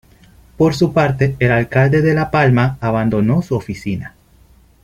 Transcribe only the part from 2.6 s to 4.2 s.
abandonó su oficina.